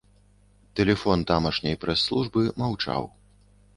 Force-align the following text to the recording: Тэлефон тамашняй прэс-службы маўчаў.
Тэлефон 0.79 1.25
тамашняй 1.31 1.75
прэс-службы 1.83 2.47
маўчаў. 2.63 3.03